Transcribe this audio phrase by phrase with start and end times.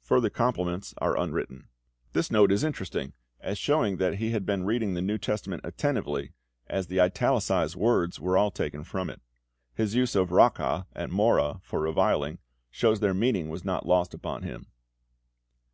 [0.00, 1.68] Further compliments are unwritten."
[2.14, 6.32] This note is interesting, as showing that he had been reading the New Testament attentively,
[6.66, 9.20] as the italicised words were all taken from it.
[9.74, 12.38] His use of "raca" and "moreh" for reviling,
[12.70, 14.68] shows their meaning was not lost upon him.